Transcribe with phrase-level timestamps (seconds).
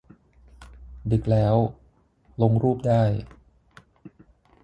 [1.11, 1.55] ดึกแล้ว
[2.41, 3.03] ลงรูปได้